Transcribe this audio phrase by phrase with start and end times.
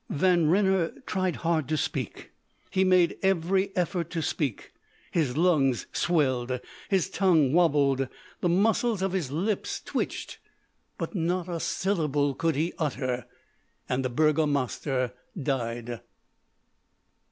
[0.09, 2.31] Van Renner tried hard to speak;
[2.71, 4.73] he made every effort to speak;
[5.11, 8.07] his lungs swelled, his tongue wobbled,
[8.39, 10.39] the muscles of his lips twitched;
[10.97, 13.27] but not a syllable could he utter
[13.87, 16.01] and the Burgomaster died.